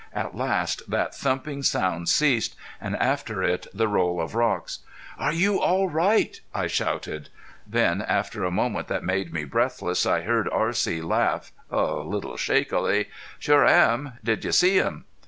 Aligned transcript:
At 0.15 0.33
last 0.33 0.89
that 0.89 1.13
thumping 1.13 1.61
sound 1.61 2.09
ceased, 2.09 2.55
and 2.81 2.95
after 2.97 3.43
it 3.43 3.67
the 3.71 3.87
roll 3.87 4.19
of 4.19 4.33
rocks. 4.33 4.79
"Are 5.19 5.31
you 5.31 5.61
all 5.61 5.89
right?" 5.91 6.41
I 6.55 6.65
shouted. 6.65 7.29
Then, 7.67 8.01
after 8.01 8.43
a 8.43 8.49
moment 8.49 8.87
that 8.87 9.03
made 9.03 9.31
me 9.31 9.43
breathless, 9.43 10.07
I 10.07 10.21
heard 10.21 10.49
R.C. 10.51 11.03
laugh, 11.03 11.51
a 11.69 11.85
little 11.97 12.35
shakily. 12.35 13.09
"Sure 13.37 13.63
am.... 13.63 14.13
Did 14.23 14.43
you 14.43 14.51
see 14.53 14.77
him?" 14.77 15.05